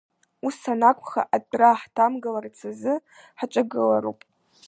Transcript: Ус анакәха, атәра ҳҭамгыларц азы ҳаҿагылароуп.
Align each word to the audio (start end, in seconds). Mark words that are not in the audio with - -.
Ус 0.47 0.57
анакәха, 0.71 1.21
атәра 1.35 1.79
ҳҭамгыларц 1.79 2.57
азы 2.69 2.93
ҳаҿагылароуп. 3.39 4.19